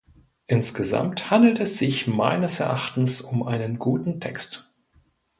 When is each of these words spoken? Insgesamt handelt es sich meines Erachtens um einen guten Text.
Insgesamt 0.47 1.29
handelt 1.29 1.59
es 1.59 1.77
sich 1.77 2.07
meines 2.07 2.59
Erachtens 2.59 3.21
um 3.21 3.43
einen 3.43 3.77
guten 3.77 4.19
Text. 4.19 4.73